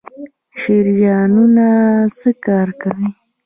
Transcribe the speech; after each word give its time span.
شریانونه 0.59 1.67
څه 2.17 2.29
کار 2.45 2.69
کوي؟ 2.81 3.07